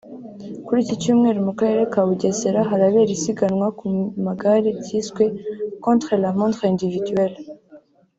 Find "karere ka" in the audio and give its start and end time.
1.59-2.01